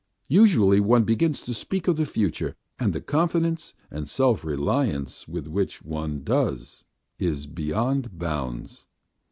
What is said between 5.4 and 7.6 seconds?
which one does so is